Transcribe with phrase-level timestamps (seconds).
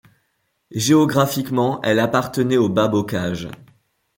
[0.73, 3.49] Géographiquement, elle appartenait au Bas-Bocage.